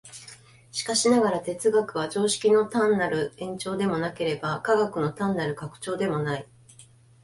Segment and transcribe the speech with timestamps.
[0.71, 6.47] しかしながら、哲学は常識の単なる延長でもなければ、科学の単なる拡張でもない。